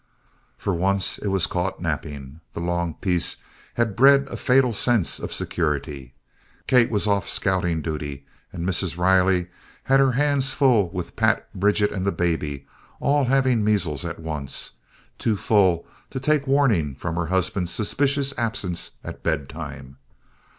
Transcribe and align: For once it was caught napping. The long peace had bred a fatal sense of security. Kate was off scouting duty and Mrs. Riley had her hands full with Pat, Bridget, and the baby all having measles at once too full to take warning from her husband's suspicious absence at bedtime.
For 0.57 0.73
once 0.73 1.19
it 1.19 1.27
was 1.27 1.45
caught 1.45 1.79
napping. 1.79 2.39
The 2.53 2.59
long 2.59 2.95
peace 2.95 3.37
had 3.75 3.95
bred 3.95 4.27
a 4.31 4.35
fatal 4.35 4.73
sense 4.73 5.19
of 5.19 5.31
security. 5.31 6.15
Kate 6.65 6.89
was 6.89 7.05
off 7.05 7.29
scouting 7.29 7.83
duty 7.83 8.25
and 8.51 8.67
Mrs. 8.67 8.97
Riley 8.97 9.49
had 9.83 9.99
her 9.99 10.13
hands 10.13 10.55
full 10.55 10.89
with 10.89 11.15
Pat, 11.15 11.47
Bridget, 11.53 11.91
and 11.91 12.03
the 12.03 12.11
baby 12.11 12.65
all 12.99 13.25
having 13.25 13.63
measles 13.63 14.03
at 14.03 14.17
once 14.17 14.71
too 15.19 15.37
full 15.37 15.85
to 16.09 16.19
take 16.19 16.47
warning 16.47 16.95
from 16.95 17.13
her 17.15 17.27
husband's 17.27 17.69
suspicious 17.71 18.33
absence 18.39 18.89
at 19.03 19.21
bedtime. 19.21 19.97